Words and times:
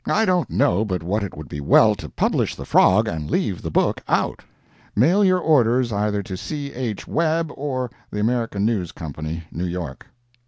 I 0.07 0.25
don't 0.25 0.49
know 0.49 0.83
but 0.83 1.03
what 1.03 1.21
it 1.21 1.37
would 1.37 1.47
be 1.47 1.61
well 1.61 1.93
to 1.93 2.09
publish 2.09 2.55
the 2.55 2.65
frog 2.65 3.07
and 3.07 3.29
leave 3.29 3.61
the 3.61 3.69
book 3.69 4.01
out. 4.07 4.43
Mail 4.95 5.23
your 5.23 5.37
orders 5.37 5.93
either 5.93 6.23
to 6.23 6.35
C. 6.35 6.73
H. 6.73 7.05
Webb 7.07 7.51
or 7.55 7.91
the 8.09 8.19
American 8.19 8.65
News 8.65 8.91
Company, 8.91 9.43
New 9.51 9.65
York. 9.67 10.07